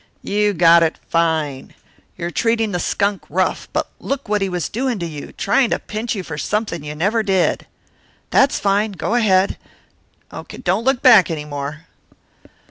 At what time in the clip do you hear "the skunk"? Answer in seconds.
2.71-3.21